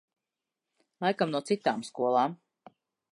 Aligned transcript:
Laikam 1.05 1.33
no 1.35 1.43
citām 1.51 1.85
skolām. 1.91 2.39